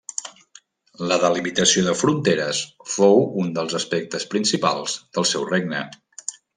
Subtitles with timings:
[1.11, 2.63] La delimitació de fronteres
[2.95, 5.89] fou un dels aspectes principals del seu regne.